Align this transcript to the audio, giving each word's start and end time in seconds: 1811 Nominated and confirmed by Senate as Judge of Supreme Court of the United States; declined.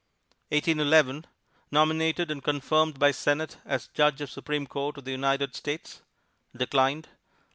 1811 0.49 1.27
Nominated 1.69 2.31
and 2.31 2.43
confirmed 2.43 2.97
by 2.97 3.11
Senate 3.11 3.57
as 3.65 3.85
Judge 3.93 4.19
of 4.21 4.31
Supreme 4.31 4.65
Court 4.65 4.97
of 4.97 5.05
the 5.05 5.11
United 5.11 5.53
States; 5.53 6.01
declined. 6.57 7.07